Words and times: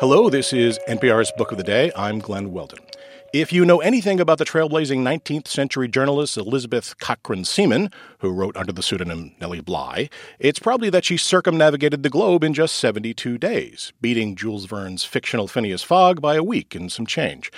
Hello, 0.00 0.30
this 0.30 0.52
is 0.52 0.78
NPR's 0.86 1.32
Book 1.36 1.50
of 1.50 1.58
the 1.58 1.64
Day. 1.64 1.90
I'm 1.96 2.20
Glen 2.20 2.52
Weldon. 2.52 2.78
If 3.32 3.52
you 3.52 3.64
know 3.64 3.80
anything 3.80 4.20
about 4.20 4.38
the 4.38 4.44
trailblazing 4.44 5.00
19th 5.00 5.48
century 5.48 5.88
journalist 5.88 6.36
Elizabeth 6.36 6.96
Cochran 7.00 7.44
Seaman, 7.44 7.90
who 8.20 8.30
wrote 8.30 8.56
under 8.56 8.70
the 8.70 8.80
pseudonym 8.80 9.34
Nellie 9.40 9.60
Bly, 9.60 10.08
it's 10.38 10.60
probably 10.60 10.88
that 10.90 11.04
she 11.04 11.16
circumnavigated 11.16 12.04
the 12.04 12.10
globe 12.10 12.44
in 12.44 12.54
just 12.54 12.76
72 12.76 13.38
days, 13.38 13.92
beating 14.00 14.36
Jules 14.36 14.66
Verne's 14.66 15.02
fictional 15.02 15.48
Phileas 15.48 15.82
Fogg 15.82 16.20
by 16.20 16.36
a 16.36 16.44
week 16.44 16.76
and 16.76 16.92
some 16.92 17.04
change. 17.04 17.50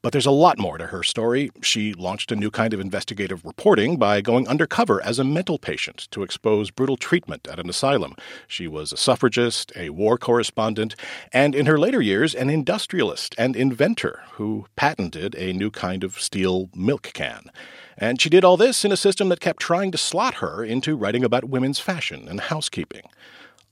But 0.00 0.12
there's 0.12 0.26
a 0.26 0.30
lot 0.30 0.58
more 0.58 0.78
to 0.78 0.86
her 0.86 1.02
story. 1.02 1.50
She 1.62 1.92
launched 1.92 2.30
a 2.30 2.36
new 2.36 2.50
kind 2.50 2.72
of 2.72 2.80
investigative 2.80 3.44
reporting 3.44 3.96
by 3.96 4.20
going 4.20 4.46
undercover 4.46 5.02
as 5.02 5.18
a 5.18 5.24
mental 5.24 5.58
patient 5.58 6.06
to 6.12 6.22
expose 6.22 6.70
brutal 6.70 6.96
treatment 6.96 7.48
at 7.48 7.58
an 7.58 7.68
asylum. 7.68 8.14
She 8.46 8.68
was 8.68 8.92
a 8.92 8.96
suffragist, 8.96 9.72
a 9.74 9.90
war 9.90 10.16
correspondent, 10.16 10.94
and 11.32 11.54
in 11.54 11.66
her 11.66 11.78
later 11.78 12.00
years, 12.00 12.34
an 12.34 12.48
industrialist 12.48 13.34
and 13.36 13.56
inventor 13.56 14.22
who 14.32 14.66
patented 14.76 15.34
a 15.34 15.52
new 15.52 15.70
kind 15.70 16.04
of 16.04 16.20
steel 16.20 16.70
milk 16.74 17.10
can. 17.12 17.50
And 17.96 18.20
she 18.20 18.30
did 18.30 18.44
all 18.44 18.56
this 18.56 18.84
in 18.84 18.92
a 18.92 18.96
system 18.96 19.28
that 19.30 19.40
kept 19.40 19.60
trying 19.60 19.90
to 19.90 19.98
slot 19.98 20.34
her 20.34 20.64
into 20.64 20.96
writing 20.96 21.24
about 21.24 21.48
women's 21.48 21.80
fashion 21.80 22.28
and 22.28 22.40
housekeeping. 22.40 23.02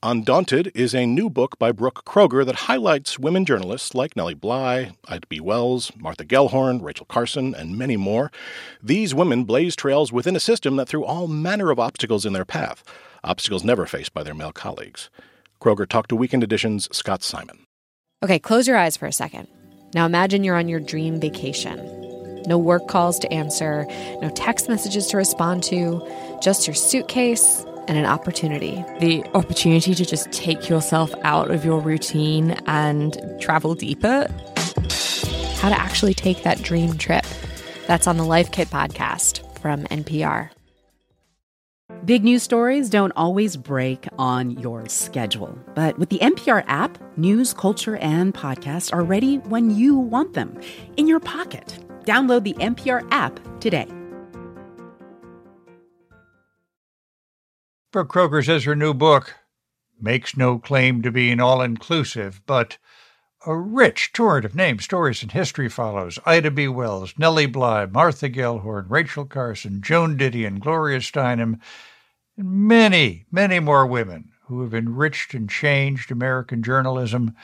Undaunted 0.02 0.70
is 0.74 0.94
a 0.94 1.06
new 1.06 1.30
book 1.30 1.58
by 1.58 1.72
Brooke 1.72 2.04
Kroeger 2.04 2.44
that 2.44 2.54
highlights 2.54 3.18
women 3.18 3.46
journalists 3.46 3.94
like 3.94 4.14
Nellie 4.14 4.34
Bly, 4.34 4.92
Ida 5.08 5.26
B. 5.26 5.40
Wells, 5.40 5.90
Martha 5.96 6.24
Gellhorn, 6.24 6.82
Rachel 6.82 7.06
Carson, 7.06 7.54
and 7.54 7.78
many 7.78 7.96
more. 7.96 8.30
These 8.82 9.14
women 9.14 9.44
blaze 9.44 9.74
trails 9.74 10.12
within 10.12 10.36
a 10.36 10.40
system 10.40 10.76
that 10.76 10.86
threw 10.86 11.02
all 11.02 11.28
manner 11.28 11.70
of 11.70 11.80
obstacles 11.80 12.26
in 12.26 12.34
their 12.34 12.44
path, 12.44 12.84
obstacles 13.24 13.64
never 13.64 13.86
faced 13.86 14.12
by 14.12 14.22
their 14.22 14.34
male 14.34 14.52
colleagues. 14.52 15.08
Kroeger 15.62 15.88
talked 15.88 16.10
to 16.10 16.16
Weekend 16.16 16.44
Edition's 16.44 16.94
Scott 16.94 17.22
Simon. 17.22 17.64
Okay, 18.22 18.38
close 18.38 18.68
your 18.68 18.76
eyes 18.76 18.98
for 18.98 19.06
a 19.06 19.12
second. 19.12 19.48
Now 19.94 20.04
imagine 20.04 20.44
you're 20.44 20.56
on 20.56 20.68
your 20.68 20.80
dream 20.80 21.18
vacation. 21.18 22.42
No 22.46 22.58
work 22.58 22.86
calls 22.86 23.18
to 23.20 23.32
answer, 23.32 23.86
no 24.20 24.30
text 24.36 24.68
messages 24.68 25.06
to 25.08 25.16
respond 25.16 25.62
to, 25.64 26.06
just 26.42 26.66
your 26.66 26.74
suitcase 26.74 27.65
and 27.88 27.98
an 27.98 28.06
opportunity. 28.06 28.84
The 29.00 29.24
opportunity 29.34 29.94
to 29.94 30.04
just 30.04 30.30
take 30.32 30.68
yourself 30.68 31.12
out 31.22 31.50
of 31.50 31.64
your 31.64 31.80
routine 31.80 32.52
and 32.66 33.18
travel 33.40 33.74
deeper. 33.74 34.28
How 35.56 35.68
to 35.68 35.78
actually 35.78 36.14
take 36.14 36.42
that 36.42 36.62
dream 36.62 36.96
trip. 36.98 37.24
That's 37.86 38.06
on 38.06 38.16
the 38.16 38.24
Life 38.24 38.50
Kit 38.52 38.68
podcast 38.68 39.58
from 39.60 39.84
NPR. 39.84 40.50
Big 42.04 42.22
news 42.22 42.42
stories 42.42 42.90
don't 42.90 43.12
always 43.16 43.56
break 43.56 44.06
on 44.18 44.50
your 44.50 44.88
schedule. 44.88 45.58
But 45.74 45.98
with 45.98 46.08
the 46.08 46.18
NPR 46.18 46.64
app, 46.66 46.98
news, 47.16 47.52
culture, 47.52 47.96
and 47.96 48.32
podcasts 48.34 48.92
are 48.92 49.02
ready 49.02 49.38
when 49.38 49.70
you 49.70 49.96
want 49.96 50.34
them 50.34 50.60
in 50.96 51.08
your 51.08 51.20
pocket. 51.20 51.78
Download 52.04 52.44
the 52.44 52.54
NPR 52.54 53.06
app 53.10 53.40
today. 53.60 53.88
Brooke 57.96 58.12
Kroeger 58.12 58.44
says 58.44 58.64
her 58.64 58.76
new 58.76 58.92
book 58.92 59.36
makes 59.98 60.36
no 60.36 60.58
claim 60.58 61.00
to 61.00 61.10
being 61.10 61.40
all 61.40 61.62
inclusive, 61.62 62.42
but 62.44 62.76
a 63.46 63.56
rich 63.56 64.12
torrent 64.12 64.44
of 64.44 64.54
names, 64.54 64.84
stories, 64.84 65.22
and 65.22 65.32
history 65.32 65.70
follows. 65.70 66.18
Ida 66.26 66.50
B. 66.50 66.68
Wells, 66.68 67.14
Nellie 67.16 67.46
Bly, 67.46 67.86
Martha 67.86 68.28
Gellhorn, 68.28 68.84
Rachel 68.90 69.24
Carson, 69.24 69.80
Joan 69.80 70.18
Didion, 70.18 70.60
Gloria 70.60 70.98
Steinem, 70.98 71.58
and 72.36 72.50
many, 72.68 73.24
many 73.32 73.60
more 73.60 73.86
women 73.86 74.30
who 74.44 74.60
have 74.60 74.74
enriched 74.74 75.32
and 75.32 75.48
changed 75.48 76.12
American 76.12 76.62
journalism, 76.62 77.34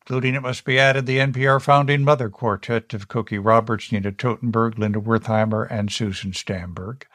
including, 0.00 0.34
it 0.34 0.42
must 0.42 0.64
be 0.64 0.76
added, 0.76 1.06
the 1.06 1.18
NPR 1.18 1.62
founding 1.62 2.02
mother 2.02 2.30
quartet 2.30 2.92
of 2.94 3.06
Cokie 3.06 3.38
Roberts, 3.40 3.92
Nina 3.92 4.10
Totenberg, 4.10 4.76
Linda 4.76 4.98
Wertheimer, 4.98 5.68
and 5.70 5.92
Susan 5.92 6.32
Stamberg. 6.32 7.06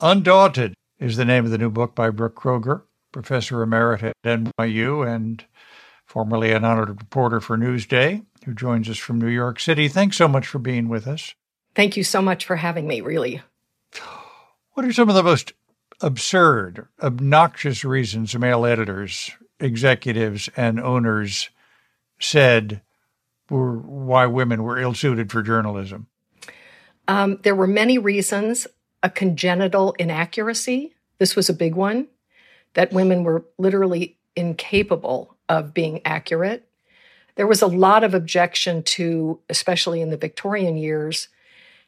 Undaunted 0.00 0.74
is 1.02 1.16
the 1.16 1.24
name 1.24 1.44
of 1.44 1.50
the 1.50 1.58
new 1.58 1.70
book 1.70 1.96
by 1.96 2.10
Brooke 2.10 2.36
Kroeger, 2.36 2.82
professor 3.10 3.60
emerit 3.60 4.04
at 4.04 4.14
NYU 4.24 5.06
and 5.06 5.44
formerly 6.06 6.52
an 6.52 6.64
honored 6.64 6.88
reporter 6.90 7.40
for 7.40 7.58
Newsday, 7.58 8.24
who 8.44 8.54
joins 8.54 8.88
us 8.88 8.98
from 8.98 9.20
New 9.20 9.28
York 9.28 9.58
City. 9.58 9.88
Thanks 9.88 10.16
so 10.16 10.28
much 10.28 10.46
for 10.46 10.60
being 10.60 10.88
with 10.88 11.08
us. 11.08 11.34
Thank 11.74 11.96
you 11.96 12.04
so 12.04 12.22
much 12.22 12.44
for 12.44 12.54
having 12.54 12.86
me, 12.86 13.00
really. 13.00 13.42
What 14.74 14.86
are 14.86 14.92
some 14.92 15.08
of 15.08 15.16
the 15.16 15.24
most 15.24 15.54
absurd, 16.00 16.86
obnoxious 17.02 17.84
reasons 17.84 18.36
male 18.38 18.64
editors, 18.64 19.32
executives, 19.58 20.48
and 20.56 20.78
owners 20.78 21.50
said 22.20 22.80
were 23.50 23.76
why 23.76 24.26
women 24.26 24.62
were 24.62 24.78
ill 24.78 24.94
suited 24.94 25.32
for 25.32 25.42
journalism? 25.42 26.06
Um, 27.08 27.40
there 27.42 27.56
were 27.56 27.66
many 27.66 27.98
reasons 27.98 28.68
a 29.02 29.10
congenital 29.10 29.92
inaccuracy. 29.98 30.94
This 31.18 31.36
was 31.36 31.48
a 31.48 31.54
big 31.54 31.74
one 31.74 32.08
that 32.74 32.92
women 32.92 33.24
were 33.24 33.44
literally 33.58 34.16
incapable 34.36 35.36
of 35.48 35.74
being 35.74 36.00
accurate. 36.04 36.66
There 37.34 37.46
was 37.46 37.62
a 37.62 37.66
lot 37.66 38.04
of 38.04 38.14
objection 38.14 38.82
to, 38.84 39.40
especially 39.48 40.00
in 40.00 40.10
the 40.10 40.16
Victorian 40.16 40.76
years, 40.76 41.28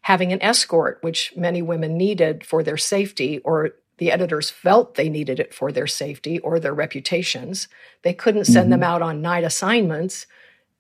having 0.03 0.33
an 0.33 0.43
escort, 0.43 0.99
which 1.01 1.33
many 1.37 1.63
women 1.63 1.97
needed 1.97 2.45
for 2.45 2.63
their 2.63 2.77
safety, 2.77 3.39
or 3.41 3.71
the 3.99 4.11
editors 4.11 4.51
felt 4.51 4.95
they 4.95 5.09
needed 5.09 5.41
it 5.41 5.55
for 5.55 5.73
their 5.73 5.87
safety 5.87 6.39
or 6.41 6.59
their 6.59 6.75
reputations. 6.75 7.69
They 8.03 8.13
couldn't 8.13 8.45
send 8.45 8.65
mm-hmm. 8.65 8.71
them 8.71 8.83
out 8.83 9.03
on 9.03 9.23
night 9.23 9.45
assignments, 9.45 10.27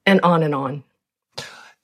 and 0.04 0.20
on 0.20 0.42
and 0.42 0.54
on 0.54 0.84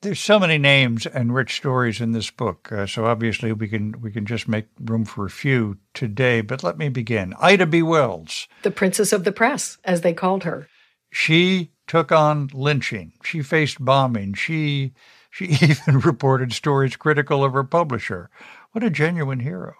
there's 0.02 0.20
so 0.20 0.38
many 0.38 0.56
names 0.56 1.06
and 1.06 1.34
rich 1.34 1.56
stories 1.56 2.00
in 2.00 2.12
this 2.12 2.30
book, 2.30 2.72
uh, 2.72 2.86
so 2.86 3.04
obviously 3.04 3.52
we 3.52 3.68
can 3.68 4.00
we 4.00 4.10
can 4.10 4.24
just 4.24 4.48
make 4.48 4.66
room 4.80 5.04
for 5.04 5.26
a 5.26 5.30
few 5.30 5.76
today. 5.92 6.40
But 6.40 6.62
let 6.62 6.78
me 6.78 6.88
begin. 6.88 7.34
Ida 7.38 7.66
B. 7.66 7.82
Wells, 7.82 8.48
the 8.62 8.70
princess 8.70 9.12
of 9.12 9.24
the 9.24 9.32
press, 9.32 9.78
as 9.84 10.00
they 10.00 10.14
called 10.14 10.44
her. 10.44 10.68
She 11.10 11.72
took 11.86 12.12
on 12.12 12.50
lynching. 12.54 13.12
She 13.24 13.42
faced 13.42 13.84
bombing. 13.84 14.34
She 14.34 14.94
she 15.30 15.44
even 15.60 16.00
reported 16.00 16.52
stories 16.52 16.96
critical 16.96 17.44
of 17.44 17.52
her 17.52 17.64
publisher. 17.64 18.30
What 18.72 18.84
a 18.84 18.90
genuine 18.90 19.40
hero. 19.40 19.74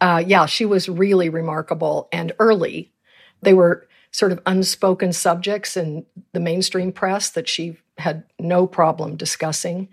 Uh, 0.00 0.22
yeah, 0.26 0.44
she 0.44 0.66
was 0.66 0.88
really 0.88 1.30
remarkable 1.30 2.08
and 2.12 2.32
early. 2.38 2.92
They 3.40 3.54
were 3.54 3.88
sort 4.16 4.32
of 4.32 4.40
unspoken 4.46 5.12
subjects 5.12 5.76
in 5.76 6.02
the 6.32 6.40
mainstream 6.40 6.90
press 6.90 7.28
that 7.28 7.46
she 7.46 7.76
had 7.98 8.24
no 8.38 8.66
problem 8.66 9.14
discussing. 9.14 9.90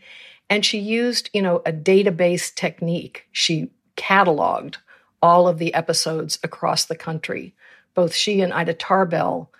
And 0.49 0.65
she 0.65 0.79
used, 0.79 1.29
you 1.33 1.41
know, 1.41 1.57
a 1.65 1.73
database 1.73 2.55
technique. 2.55 3.27
She 3.33 3.69
cataloged 3.97 4.77
all 5.21 5.45
of 5.45 5.57
the 5.57 5.73
episodes 5.73 6.39
across 6.41 6.85
the 6.85 6.95
country. 6.95 7.53
Both 7.95 8.15
she 8.15 8.39
and 8.39 8.53
Ida 8.53 8.75
Tarbell 8.75 9.51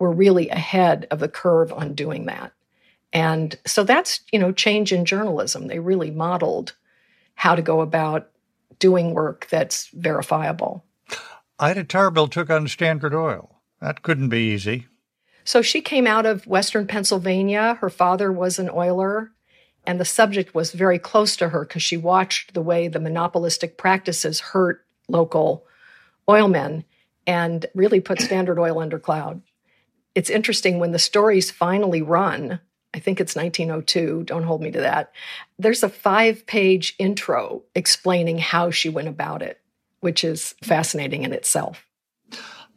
were 0.00 0.10
really 0.10 0.48
ahead 0.48 1.06
of 1.12 1.20
the 1.20 1.28
curve 1.28 1.72
on 1.72 1.94
doing 1.94 2.26
that. 2.26 2.52
And 3.12 3.56
so 3.64 3.84
that's, 3.84 4.22
you 4.32 4.40
know, 4.40 4.50
change 4.50 4.92
in 4.92 5.04
journalism. 5.04 5.68
They 5.68 5.78
really 5.78 6.10
modeled 6.10 6.74
how 7.36 7.54
to 7.54 7.62
go 7.62 7.80
about 7.80 8.28
doing 8.80 9.14
work 9.14 9.46
that's 9.50 9.86
verifiable. 9.90 10.84
Ida 11.60 11.84
Tarbell 11.84 12.26
took 12.26 12.50
on 12.50 12.66
Standard 12.66 13.14
Oil. 13.14 13.59
That 13.80 14.02
couldn't 14.02 14.28
be 14.28 14.52
easy. 14.52 14.86
So 15.44 15.62
she 15.62 15.80
came 15.80 16.06
out 16.06 16.26
of 16.26 16.46
Western 16.46 16.86
Pennsylvania. 16.86 17.74
Her 17.80 17.90
father 17.90 18.30
was 18.30 18.58
an 18.58 18.70
oiler, 18.70 19.32
and 19.86 19.98
the 19.98 20.04
subject 20.04 20.54
was 20.54 20.72
very 20.72 20.98
close 20.98 21.36
to 21.36 21.48
her 21.48 21.64
because 21.64 21.82
she 21.82 21.96
watched 21.96 22.54
the 22.54 22.62
way 22.62 22.88
the 22.88 23.00
monopolistic 23.00 23.78
practices 23.78 24.40
hurt 24.40 24.84
local 25.08 25.66
oilmen 26.28 26.84
and 27.26 27.66
really 27.74 28.00
put 28.00 28.20
Standard 28.20 28.58
Oil 28.58 28.78
under 28.78 28.98
cloud. 28.98 29.42
It's 30.14 30.30
interesting 30.30 30.78
when 30.78 30.92
the 30.92 30.98
stories 30.98 31.50
finally 31.50 32.02
run, 32.02 32.60
I 32.92 32.98
think 32.98 33.20
it's 33.20 33.36
1902, 33.36 34.24
don't 34.24 34.42
hold 34.42 34.60
me 34.60 34.70
to 34.72 34.80
that. 34.80 35.12
There's 35.58 35.82
a 35.82 35.88
five 35.88 36.46
page 36.46 36.94
intro 36.98 37.62
explaining 37.74 38.38
how 38.38 38.70
she 38.70 38.88
went 38.88 39.08
about 39.08 39.42
it, 39.42 39.60
which 40.00 40.24
is 40.24 40.54
fascinating 40.62 41.22
in 41.22 41.32
itself 41.32 41.86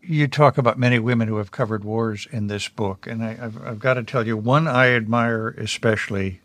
you 0.06 0.28
talk 0.28 0.58
about 0.58 0.78
many 0.78 1.00
women 1.00 1.28
who 1.28 1.38
have 1.38 1.52
covered 1.52 1.84
wars 1.84 2.28
in 2.32 2.48
this 2.48 2.68
book, 2.68 3.08
and 3.08 3.24
I, 3.24 3.36
have 3.36 3.66
I've 3.66 3.80
got 3.80 3.96
to 3.96 4.04
tell 4.04 4.28
you, 4.28 4.36
one 4.36 4.68
I 4.68 4.90
admire 4.92 5.50
especially 5.50 6.42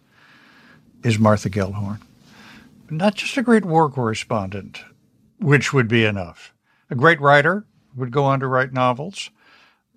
is 1.02 1.18
Martha 1.18 1.50
Gellhorn. 1.50 2.00
Not 2.90 3.16
just 3.16 3.36
a 3.36 3.42
great 3.42 3.64
war 3.64 3.90
correspondent, 3.90 4.82
which 5.40 5.72
would 5.72 5.88
be 5.88 6.04
enough. 6.04 6.54
A 6.90 6.94
great 6.94 7.20
writer, 7.20 7.66
would 7.94 8.12
go 8.12 8.24
on 8.24 8.40
to 8.40 8.46
write 8.46 8.72
novels, 8.72 9.30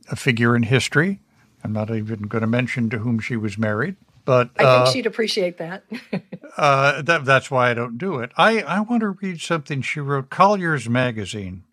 a 0.10 0.16
figure 0.16 0.56
in 0.56 0.64
history. 0.64 1.20
I'm 1.64 1.72
not 1.72 1.92
even 1.92 2.24
going 2.24 2.42
to 2.42 2.48
mention 2.48 2.90
to 2.90 2.98
whom 2.98 3.20
she 3.20 3.36
was 3.36 3.58
married, 3.58 3.96
but 4.26 4.50
I 4.58 4.64
think 4.64 4.88
uh, 4.88 4.92
she'd 4.92 5.06
appreciate 5.06 5.58
that. 5.60 5.84
uh, 6.58 7.02
that. 7.04 7.24
That's 7.24 7.52
why 7.52 7.70
I 7.70 7.74
don't 7.76 7.98
do 7.98 8.20
it. 8.20 8.32
I, 8.36 8.62
I 8.62 8.80
want 8.82 9.02
to 9.02 9.10
read 9.10 9.40
something 9.40 9.82
she 9.82 10.00
wrote. 10.00 10.30
Collier's 10.30 10.90
Magazine 10.90 11.64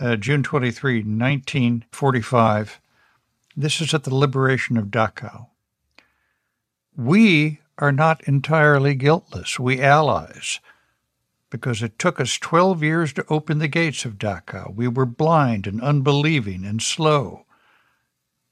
uh, 0.00 0.16
June 0.16 0.42
23, 0.42 0.98
1945, 0.98 2.80
This 3.56 3.80
is 3.80 3.92
at 3.92 4.04
the 4.04 4.14
liberation 4.14 4.76
of 4.76 4.86
Dachau. 4.86 5.46
We 6.96 7.60
are 7.78 7.92
not 7.92 8.22
entirely 8.24 8.94
guiltless, 8.94 9.58
we 9.58 9.80
allies, 9.80 10.60
because 11.50 11.82
it 11.82 11.98
took 11.98 12.20
us 12.20 12.38
12 12.38 12.82
years 12.82 13.12
to 13.14 13.24
open 13.28 13.58
the 13.58 13.68
gates 13.68 14.04
of 14.04 14.18
Dachau. 14.18 14.74
We 14.74 14.88
were 14.88 15.06
blind 15.06 15.66
and 15.66 15.80
unbelieving 15.80 16.64
and 16.64 16.82
slow. 16.82 17.44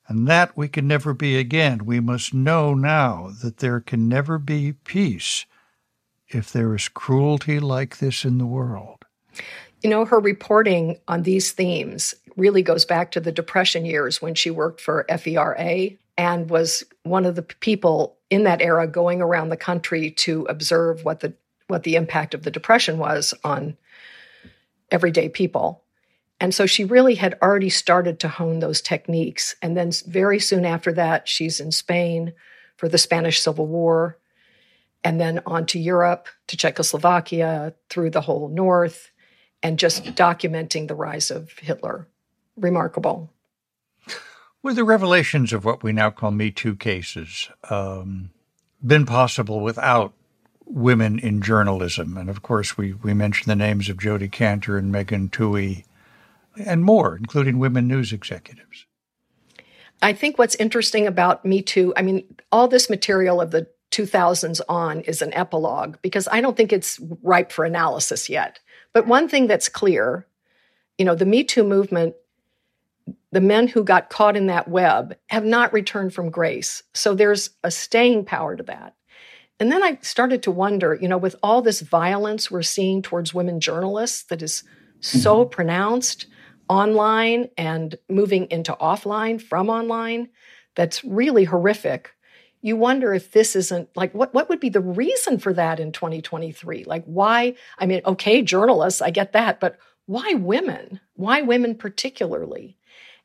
And 0.08 0.28
that 0.28 0.56
we 0.56 0.68
can 0.68 0.86
never 0.86 1.12
be 1.12 1.36
again. 1.36 1.84
We 1.84 1.98
must 1.98 2.32
know 2.32 2.74
now 2.74 3.32
that 3.42 3.58
there 3.58 3.80
can 3.80 4.08
never 4.08 4.38
be 4.38 4.72
peace 4.72 5.46
if 6.28 6.52
there 6.52 6.74
is 6.74 6.88
cruelty 6.88 7.58
like 7.58 7.98
this 7.98 8.24
in 8.24 8.38
the 8.38 8.46
world. 8.46 9.04
You 9.86 9.90
know, 9.90 10.04
her 10.04 10.18
reporting 10.18 10.98
on 11.06 11.22
these 11.22 11.52
themes 11.52 12.12
really 12.36 12.62
goes 12.62 12.84
back 12.84 13.12
to 13.12 13.20
the 13.20 13.30
Depression 13.30 13.84
years 13.84 14.20
when 14.20 14.34
she 14.34 14.50
worked 14.50 14.80
for 14.80 15.06
FERA 15.08 15.96
and 16.18 16.50
was 16.50 16.82
one 17.04 17.24
of 17.24 17.36
the 17.36 17.42
people 17.42 18.16
in 18.28 18.42
that 18.42 18.60
era 18.60 18.88
going 18.88 19.22
around 19.22 19.50
the 19.50 19.56
country 19.56 20.10
to 20.10 20.44
observe 20.48 21.04
what 21.04 21.20
the 21.20 21.34
what 21.68 21.84
the 21.84 21.94
impact 21.94 22.34
of 22.34 22.42
the 22.42 22.50
depression 22.50 22.98
was 22.98 23.32
on 23.44 23.76
everyday 24.90 25.28
people. 25.28 25.84
And 26.40 26.52
so 26.52 26.66
she 26.66 26.84
really 26.84 27.14
had 27.14 27.38
already 27.40 27.70
started 27.70 28.18
to 28.18 28.28
hone 28.28 28.58
those 28.58 28.80
techniques. 28.80 29.54
And 29.62 29.76
then 29.76 29.92
very 30.08 30.40
soon 30.40 30.64
after 30.64 30.92
that, 30.94 31.28
she's 31.28 31.60
in 31.60 31.70
Spain 31.70 32.32
for 32.76 32.88
the 32.88 32.98
Spanish 32.98 33.38
Civil 33.38 33.68
War, 33.68 34.18
and 35.04 35.20
then 35.20 35.42
on 35.46 35.64
to 35.66 35.78
Europe, 35.78 36.26
to 36.48 36.56
Czechoslovakia, 36.56 37.72
through 37.88 38.10
the 38.10 38.22
whole 38.22 38.48
North, 38.48 39.12
and 39.62 39.78
just 39.78 40.04
documenting 40.14 40.88
the 40.88 40.94
rise 40.94 41.30
of 41.30 41.52
Hitler. 41.58 42.08
Remarkable. 42.56 43.30
Were 44.62 44.74
the 44.74 44.84
revelations 44.84 45.52
of 45.52 45.64
what 45.64 45.82
we 45.82 45.92
now 45.92 46.10
call 46.10 46.30
Me 46.30 46.50
Too 46.50 46.74
cases 46.74 47.48
um, 47.70 48.30
been 48.84 49.06
possible 49.06 49.60
without 49.60 50.12
women 50.64 51.18
in 51.18 51.40
journalism? 51.40 52.16
And 52.16 52.28
of 52.28 52.42
course, 52.42 52.76
we, 52.76 52.92
we 52.94 53.14
mentioned 53.14 53.50
the 53.50 53.56
names 53.56 53.88
of 53.88 53.98
Jodi 53.98 54.28
Kantor 54.28 54.78
and 54.78 54.90
Megan 54.90 55.28
Twohey 55.28 55.84
and 56.56 56.84
more, 56.84 57.16
including 57.16 57.58
women 57.58 57.86
news 57.86 58.12
executives. 58.12 58.86
I 60.02 60.12
think 60.12 60.38
what's 60.38 60.56
interesting 60.56 61.06
about 61.06 61.44
Me 61.44 61.62
Too, 61.62 61.92
I 61.96 62.02
mean, 62.02 62.24
all 62.50 62.68
this 62.68 62.90
material 62.90 63.40
of 63.40 63.50
the 63.50 63.68
2000s 63.92 64.60
on 64.68 65.00
is 65.02 65.22
an 65.22 65.32
epilogue 65.32 65.96
because 66.02 66.28
I 66.30 66.40
don't 66.40 66.56
think 66.56 66.72
it's 66.72 67.00
ripe 67.22 67.52
for 67.52 67.64
analysis 67.64 68.28
yet. 68.28 68.58
But 68.96 69.06
one 69.06 69.28
thing 69.28 69.46
that's 69.46 69.68
clear, 69.68 70.26
you 70.96 71.04
know, 71.04 71.14
the 71.14 71.26
Me 71.26 71.44
Too 71.44 71.64
movement, 71.64 72.14
the 73.30 73.42
men 73.42 73.68
who 73.68 73.84
got 73.84 74.08
caught 74.08 74.38
in 74.38 74.46
that 74.46 74.68
web 74.68 75.18
have 75.26 75.44
not 75.44 75.74
returned 75.74 76.14
from 76.14 76.30
grace. 76.30 76.82
So 76.94 77.14
there's 77.14 77.50
a 77.62 77.70
staying 77.70 78.24
power 78.24 78.56
to 78.56 78.62
that. 78.62 78.94
And 79.60 79.70
then 79.70 79.82
I 79.82 79.98
started 80.00 80.42
to 80.44 80.50
wonder, 80.50 80.94
you 80.94 81.08
know, 81.08 81.18
with 81.18 81.36
all 81.42 81.60
this 81.60 81.82
violence 81.82 82.50
we're 82.50 82.62
seeing 82.62 83.02
towards 83.02 83.34
women 83.34 83.60
journalists 83.60 84.22
that 84.30 84.40
is 84.40 84.64
so 85.00 85.44
mm-hmm. 85.44 85.50
pronounced, 85.50 86.26
online 86.66 87.50
and 87.58 87.96
moving 88.08 88.46
into 88.50 88.72
offline 88.80 89.42
from 89.42 89.68
online 89.68 90.30
that's 90.74 91.04
really 91.04 91.44
horrific 91.44 92.15
you 92.66 92.76
wonder 92.76 93.14
if 93.14 93.32
this 93.32 93.54
isn't 93.54 93.88
like 93.96 94.12
what 94.14 94.34
what 94.34 94.48
would 94.48 94.60
be 94.60 94.68
the 94.68 94.80
reason 94.80 95.38
for 95.38 95.52
that 95.52 95.78
in 95.78 95.92
2023 95.92 96.84
like 96.84 97.04
why 97.04 97.54
i 97.78 97.86
mean 97.86 98.00
okay 98.04 98.42
journalists 98.42 99.00
i 99.00 99.10
get 99.10 99.32
that 99.32 99.60
but 99.60 99.78
why 100.06 100.34
women 100.34 101.00
why 101.14 101.42
women 101.42 101.74
particularly 101.74 102.76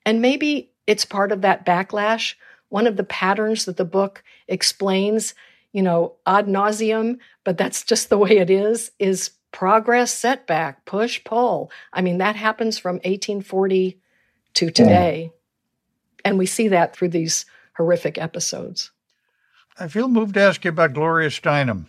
and 0.05 0.21
maybe 0.21 0.71
it's 0.87 1.05
part 1.05 1.31
of 1.31 1.41
that 1.41 1.65
backlash 1.65 2.35
one 2.69 2.87
of 2.87 2.97
the 2.97 3.03
patterns 3.03 3.65
that 3.65 3.77
the 3.77 3.85
book 3.85 4.23
explains 4.47 5.33
you 5.71 5.81
know 5.81 6.13
ad 6.27 6.47
nauseum 6.47 7.17
but 7.43 7.57
that's 7.57 7.83
just 7.83 8.09
the 8.09 8.17
way 8.17 8.37
it 8.37 8.49
is 8.49 8.91
is 8.99 9.31
progress, 9.51 10.13
setback, 10.13 10.85
push, 10.85 11.23
pull. 11.23 11.71
I 11.93 12.01
mean, 12.01 12.17
that 12.19 12.35
happens 12.35 12.77
from 12.77 12.95
1840 12.95 13.99
to 14.55 14.65
mm. 14.65 14.73
today. 14.73 15.21
Yeah. 15.23 15.29
And 16.23 16.37
we 16.37 16.45
see 16.45 16.69
that 16.69 16.95
through 16.95 17.09
these 17.09 17.45
horrific 17.75 18.17
episodes. 18.17 18.91
I 19.79 19.87
feel 19.87 20.07
moved 20.07 20.35
to 20.35 20.41
ask 20.41 20.63
you 20.63 20.69
about 20.69 20.93
Gloria 20.93 21.29
Steinem. 21.29 21.85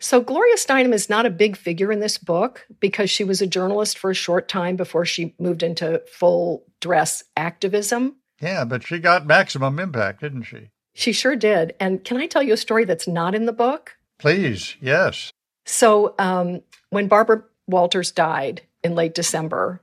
So, 0.00 0.20
Gloria 0.20 0.56
Steinem 0.56 0.92
is 0.92 1.10
not 1.10 1.26
a 1.26 1.30
big 1.30 1.56
figure 1.56 1.90
in 1.90 1.98
this 2.00 2.18
book 2.18 2.66
because 2.78 3.10
she 3.10 3.24
was 3.24 3.42
a 3.42 3.46
journalist 3.46 3.98
for 3.98 4.10
a 4.10 4.14
short 4.14 4.48
time 4.48 4.76
before 4.76 5.04
she 5.04 5.34
moved 5.40 5.62
into 5.62 6.02
full 6.06 6.64
dress 6.80 7.24
activism. 7.36 8.16
Yeah, 8.40 8.64
but 8.64 8.84
she 8.84 9.00
got 9.00 9.26
maximum 9.26 9.80
impact, 9.80 10.20
didn't 10.20 10.44
she? 10.44 10.70
She 10.94 11.12
sure 11.12 11.36
did. 11.36 11.74
And 11.80 12.04
can 12.04 12.16
I 12.16 12.26
tell 12.26 12.42
you 12.42 12.54
a 12.54 12.58
story 12.58 12.84
that's 12.84 13.08
not 13.08 13.34
in 13.34 13.46
the 13.46 13.52
book? 13.52 13.96
Please, 14.18 14.76
yes. 14.80 15.32
So 15.64 16.14
um, 16.18 16.62
when 16.90 17.08
Barbara 17.08 17.44
Walters 17.66 18.10
died 18.10 18.62
in 18.82 18.94
late 18.94 19.14
December, 19.14 19.80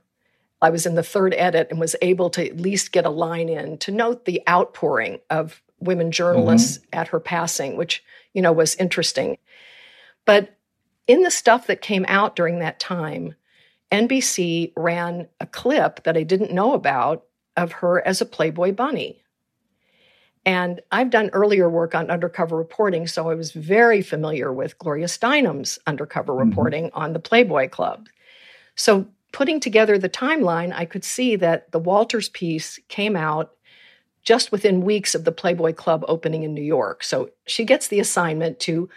I 0.60 0.70
was 0.70 0.86
in 0.86 0.94
the 0.94 1.02
third 1.02 1.34
edit 1.34 1.68
and 1.70 1.78
was 1.78 1.96
able 2.00 2.30
to 2.30 2.46
at 2.46 2.58
least 2.58 2.92
get 2.92 3.06
a 3.06 3.10
line 3.10 3.48
in 3.48 3.78
to 3.78 3.92
note 3.92 4.24
the 4.24 4.42
outpouring 4.48 5.20
of 5.30 5.62
women 5.80 6.10
journalists 6.10 6.78
mm-hmm. 6.78 6.98
at 7.00 7.08
her 7.08 7.20
passing, 7.20 7.76
which, 7.76 8.02
you 8.32 8.42
know, 8.42 8.52
was 8.52 8.74
interesting. 8.76 9.38
But 10.24 10.56
in 11.06 11.22
the 11.22 11.30
stuff 11.30 11.66
that 11.66 11.80
came 11.80 12.04
out 12.08 12.36
during 12.36 12.58
that 12.58 12.80
time, 12.80 13.34
NBC 13.92 14.72
ran 14.76 15.28
a 15.40 15.46
clip 15.46 16.02
that 16.04 16.16
I 16.16 16.22
didn't 16.22 16.52
know 16.52 16.74
about 16.74 17.24
of 17.56 17.72
her 17.72 18.06
as 18.06 18.20
a 18.20 18.26
Playboy 18.26 18.72
bunny. 18.72 19.22
And 20.44 20.80
I've 20.92 21.10
done 21.10 21.30
earlier 21.32 21.68
work 21.68 21.94
on 21.94 22.10
undercover 22.10 22.56
reporting, 22.56 23.08
so 23.08 23.28
I 23.28 23.34
was 23.34 23.50
very 23.50 24.00
familiar 24.00 24.52
with 24.52 24.78
Gloria 24.78 25.06
Steinem's 25.06 25.78
undercover 25.86 26.32
mm-hmm. 26.32 26.48
reporting 26.48 26.90
on 26.94 27.12
the 27.12 27.18
Playboy 27.18 27.68
Club. 27.68 28.08
So, 28.76 29.06
putting 29.32 29.58
together 29.58 29.98
the 29.98 30.08
timeline, 30.08 30.72
I 30.72 30.84
could 30.84 31.04
see 31.04 31.36
that 31.36 31.72
the 31.72 31.80
Walters 31.80 32.28
piece 32.28 32.78
came 32.88 33.16
out 33.16 33.52
just 34.26 34.52
within 34.52 34.82
weeks 34.82 35.14
of 35.14 35.24
the 35.24 35.32
Playboy 35.32 35.72
Club 35.72 36.04
opening 36.06 36.42
in 36.42 36.52
New 36.52 36.62
York. 36.62 37.02
So, 37.02 37.30
she 37.46 37.64
gets 37.64 37.88
the 37.88 38.00
assignment 38.00 38.60
to 38.60 38.90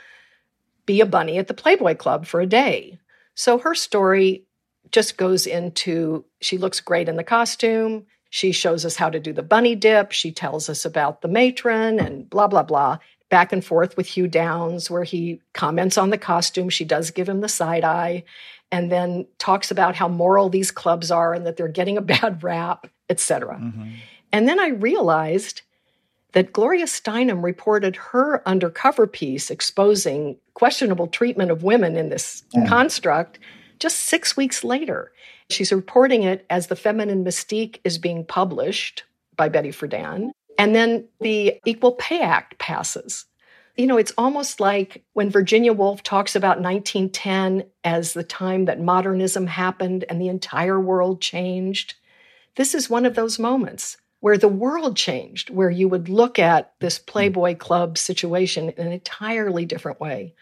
be 0.85 0.99
a 0.99 1.05
bunny 1.05 1.37
at 1.37 1.47
the 1.47 1.53
Playboy 1.53 1.95
Club 1.95 2.25
for 2.25 2.41
a 2.41 2.45
day. 2.45 2.99
So, 3.35 3.59
her 3.59 3.73
story 3.73 4.43
just 4.91 5.17
goes 5.17 5.47
into 5.47 6.25
she 6.41 6.57
looks 6.57 6.81
great 6.81 7.07
in 7.07 7.15
the 7.15 7.23
costume. 7.23 8.05
She 8.29 8.51
shows 8.51 8.85
us 8.85 8.95
how 8.95 9.09
to 9.09 9.19
do 9.19 9.33
the 9.33 9.43
bunny 9.43 9.75
dip. 9.75 10.11
She 10.11 10.31
tells 10.31 10.69
us 10.69 10.85
about 10.85 11.21
the 11.21 11.27
matron 11.27 12.00
and 12.00 12.29
blah, 12.29 12.48
blah, 12.48 12.63
blah. 12.63 13.00
Back 13.29 13.53
and 13.53 13.63
forth 13.63 13.98
with 13.98 14.07
Hugh 14.07 14.27
Downs, 14.27 14.89
where 14.89 15.03
he 15.03 15.41
comments 15.53 15.98
on 15.98 16.09
the 16.09 16.17
costume. 16.17 16.69
She 16.69 16.86
does 16.86 17.12
give 17.12 17.29
him 17.29 17.41
the 17.41 17.50
side 17.50 17.83
eye 17.83 18.24
and 18.71 18.91
then 18.91 19.27
talks 19.38 19.71
about 19.71 19.95
how 19.95 20.07
moral 20.07 20.50
these 20.50 20.71
clubs 20.71 21.12
are 21.12 21.33
and 21.33 21.45
that 21.45 21.57
they're 21.57 21.67
getting 21.67 21.98
a 21.98 22.01
bad 22.01 22.43
rap, 22.43 22.88
etc. 23.09 23.57
Mm-hmm. 23.57 23.89
And 24.31 24.48
then 24.48 24.59
I 24.59 24.69
realized 24.69 25.62
that 26.33 26.53
Gloria 26.53 26.86
Steinem 26.86 27.43
reported 27.43 27.95
her 27.95 28.48
undercover 28.48 29.07
piece 29.07 29.50
exposing 29.50 30.38
questionable 30.53 31.07
treatment 31.07 31.51
of 31.51 31.63
women 31.63 31.95
in 31.95 32.09
this 32.09 32.43
mm. 32.55 32.67
construct 32.67 33.39
just 33.79 33.98
six 34.01 34.38
weeks 34.38 34.63
later. 34.63 35.12
She's 35.50 35.71
reporting 35.71 36.24
it 36.24 36.45
as 36.50 36.67
The 36.67 36.75
Feminine 36.75 37.24
Mystique 37.24 37.79
is 37.83 37.98
being 37.98 38.24
published 38.24 39.03
by 39.36 39.50
Betty 39.50 39.69
Friedan. 39.69 40.31
And 40.59 40.75
then 40.75 41.07
the 41.21 41.59
Equal 41.65 41.93
Pay 41.93 42.21
Act 42.21 42.59
passes. 42.59 43.25
You 43.77 43.88
know, 43.88 43.98
it's 43.98 44.12
almost 44.17 44.59
like 44.59 45.03
when 45.13 45.29
Virginia 45.29 45.71
Woolf 45.71 46.03
talks 46.03 46.36
about 46.36 46.59
1910 46.59 47.63
as 47.86 48.13
the 48.13 48.24
time 48.24 48.65
that 48.65 48.81
modernism 48.81 49.48
happened 49.48 50.03
and 50.09 50.21
the 50.21 50.27
entire 50.27 50.79
world 50.79 51.21
changed. 51.21 51.95
This 52.55 52.75
is 52.75 52.89
one 52.89 53.05
of 53.05 53.15
those 53.15 53.39
moments 53.39 53.95
where 54.21 54.38
the 54.38 54.47
world 54.47 54.97
changed, 54.97 55.49
where 55.49 55.69
you 55.69 55.88
would 55.88 56.09
look 56.09 56.39
at 56.39 56.73
this 56.79 56.97
mm-hmm. 56.97 57.11
Playboy 57.11 57.55
Club 57.55 57.97
situation 57.97 58.69
in 58.69 58.88
an 58.88 58.93
entirely 58.93 59.65
different 59.65 59.99
way. 59.99 60.33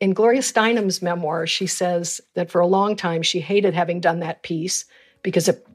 In 0.00 0.14
Gloria 0.14 0.40
Steinem's 0.40 1.02
memoir, 1.02 1.46
she 1.46 1.66
says 1.66 2.20
that 2.34 2.50
for 2.50 2.60
a 2.60 2.66
long 2.66 2.96
time 2.96 3.22
she 3.22 3.40
hated 3.40 3.74
having 3.74 4.00
done 4.00 4.20
that 4.20 4.42
piece 4.42 4.84
because 5.22 5.48
it 5.48 5.66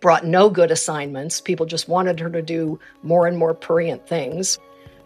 brought 0.00 0.26
no 0.26 0.50
good 0.50 0.70
assignments. 0.70 1.40
People 1.40 1.66
just 1.66 1.88
wanted 1.88 2.20
her 2.20 2.30
to 2.30 2.42
do 2.42 2.78
more 3.02 3.26
and 3.26 3.38
more 3.38 3.54
prurient 3.54 4.06
things. 4.06 4.58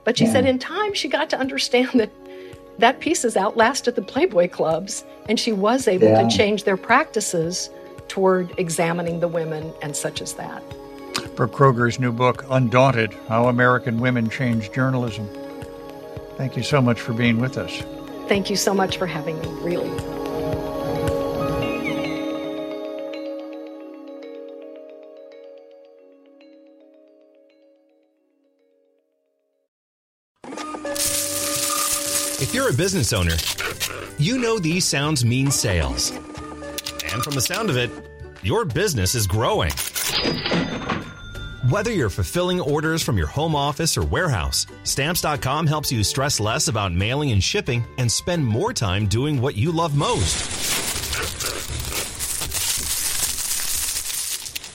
But 0.04 0.18
she 0.18 0.24
yeah. 0.24 0.32
said 0.32 0.46
in 0.46 0.58
time 0.58 0.94
she 0.94 1.08
got 1.08 1.30
to 1.30 1.38
understand 1.38 1.90
that 1.94 2.10
that 2.78 3.00
piece 3.00 3.22
has 3.22 3.36
outlasted 3.36 3.94
the 3.94 4.02
Playboy 4.02 4.48
clubs, 4.48 5.04
and 5.28 5.40
she 5.40 5.52
was 5.52 5.88
able 5.88 6.08
yeah. 6.08 6.22
to 6.22 6.36
change 6.36 6.64
their 6.64 6.76
practices 6.76 7.70
toward 8.06 8.52
examining 8.58 9.20
the 9.20 9.28
women 9.28 9.72
and 9.82 9.96
such 9.96 10.20
as 10.20 10.34
that. 10.34 10.62
For 11.36 11.46
Kroeger's 11.46 12.00
new 12.00 12.12
book, 12.12 12.46
Undaunted 12.48 13.12
How 13.28 13.48
American 13.48 14.00
Women 14.00 14.30
Changed 14.30 14.72
Journalism. 14.72 15.28
Thank 16.38 16.56
you 16.56 16.62
so 16.62 16.80
much 16.80 16.98
for 16.98 17.12
being 17.12 17.40
with 17.40 17.58
us. 17.58 17.82
Thank 18.26 18.48
you 18.48 18.56
so 18.56 18.72
much 18.72 18.96
for 18.96 19.06
having 19.06 19.38
me, 19.40 19.48
really. 19.60 19.90
If 32.40 32.54
you're 32.54 32.70
a 32.70 32.74
business 32.74 33.12
owner, 33.12 33.36
you 34.16 34.38
know 34.38 34.58
these 34.58 34.86
sounds 34.86 35.22
mean 35.22 35.50
sales. 35.50 36.12
And 37.12 37.22
from 37.22 37.34
the 37.34 37.42
sound 37.42 37.68
of 37.68 37.76
it, 37.76 37.90
your 38.42 38.64
business 38.64 39.14
is 39.14 39.26
growing. 39.26 39.72
Whether 41.70 41.90
you're 41.90 42.10
fulfilling 42.10 42.60
orders 42.60 43.02
from 43.02 43.18
your 43.18 43.26
home 43.26 43.56
office 43.56 43.96
or 43.96 44.04
warehouse, 44.04 44.68
Stamps.com 44.84 45.66
helps 45.66 45.90
you 45.90 46.04
stress 46.04 46.38
less 46.38 46.68
about 46.68 46.92
mailing 46.92 47.32
and 47.32 47.42
shipping 47.42 47.84
and 47.98 48.12
spend 48.12 48.46
more 48.46 48.72
time 48.72 49.08
doing 49.08 49.40
what 49.40 49.56
you 49.56 49.72
love 49.72 49.96
most. 49.96 50.36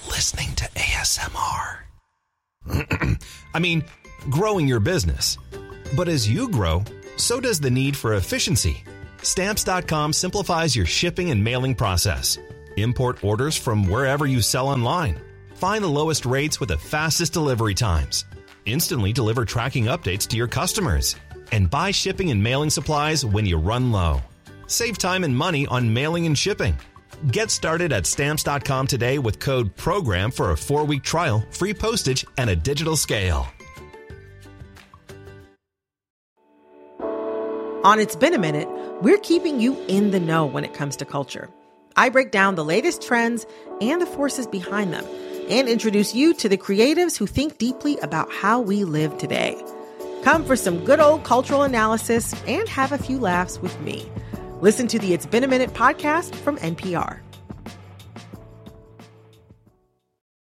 Listening 0.09 0.53
to 0.55 0.65
ASMR. 0.75 1.77
I 3.53 3.59
mean, 3.59 3.85
growing 4.29 4.67
your 4.67 4.81
business. 4.81 5.37
But 5.95 6.09
as 6.09 6.29
you 6.29 6.49
grow, 6.49 6.83
so 7.15 7.39
does 7.39 7.61
the 7.61 7.71
need 7.71 7.95
for 7.95 8.15
efficiency. 8.15 8.83
Stamps.com 9.21 10.11
simplifies 10.11 10.75
your 10.75 10.85
shipping 10.85 11.31
and 11.31 11.41
mailing 11.41 11.73
process. 11.73 12.37
Import 12.75 13.23
orders 13.23 13.55
from 13.55 13.87
wherever 13.87 14.25
you 14.25 14.41
sell 14.41 14.67
online. 14.67 15.21
Find 15.61 15.83
the 15.83 15.97
lowest 15.99 16.25
rates 16.25 16.59
with 16.59 16.69
the 16.69 16.77
fastest 16.79 17.33
delivery 17.33 17.75
times. 17.75 18.25
Instantly 18.65 19.13
deliver 19.13 19.45
tracking 19.45 19.85
updates 19.85 20.25
to 20.29 20.35
your 20.35 20.47
customers. 20.47 21.15
And 21.51 21.69
buy 21.69 21.91
shipping 21.91 22.31
and 22.31 22.41
mailing 22.41 22.71
supplies 22.71 23.23
when 23.23 23.45
you 23.45 23.57
run 23.57 23.91
low. 23.91 24.21
Save 24.65 24.97
time 24.97 25.23
and 25.23 25.37
money 25.37 25.67
on 25.67 25.93
mailing 25.93 26.25
and 26.25 26.35
shipping. 26.35 26.75
Get 27.31 27.51
started 27.51 27.93
at 27.93 28.07
stamps.com 28.07 28.87
today 28.87 29.19
with 29.19 29.39
code 29.39 29.75
PROGRAM 29.75 30.31
for 30.31 30.49
a 30.49 30.57
four 30.57 30.83
week 30.83 31.03
trial, 31.03 31.45
free 31.51 31.75
postage, 31.75 32.25
and 32.39 32.49
a 32.49 32.55
digital 32.55 32.97
scale. 32.97 33.45
On 37.83 37.99
It's 37.99 38.15
Been 38.15 38.33
a 38.33 38.39
Minute, 38.39 38.67
we're 39.03 39.19
keeping 39.19 39.61
you 39.61 39.79
in 39.87 40.09
the 40.09 40.19
know 40.19 40.43
when 40.43 40.63
it 40.63 40.73
comes 40.73 40.95
to 40.95 41.05
culture. 41.05 41.51
I 41.95 42.09
break 42.09 42.31
down 42.31 42.55
the 42.55 42.65
latest 42.65 43.03
trends 43.03 43.45
and 43.79 44.01
the 44.01 44.07
forces 44.07 44.47
behind 44.47 44.91
them 44.91 45.05
and 45.51 45.67
introduce 45.67 46.15
you 46.15 46.33
to 46.35 46.47
the 46.47 46.57
creatives 46.57 47.17
who 47.17 47.27
think 47.27 47.57
deeply 47.57 47.97
about 47.99 48.31
how 48.31 48.59
we 48.59 48.85
live 48.85 49.17
today. 49.17 49.61
Come 50.23 50.45
for 50.45 50.55
some 50.55 50.85
good 50.85 51.01
old 51.01 51.25
cultural 51.25 51.63
analysis 51.63 52.33
and 52.47 52.67
have 52.69 52.91
a 52.93 52.97
few 52.97 53.19
laughs 53.19 53.59
with 53.59 53.77
me. 53.81 54.09
Listen 54.61 54.87
to 54.87 54.97
the 54.97 55.13
It's 55.13 55.25
Been 55.25 55.43
a 55.43 55.47
Minute 55.47 55.73
podcast 55.73 56.33
from 56.35 56.57
NPR. 56.57 57.19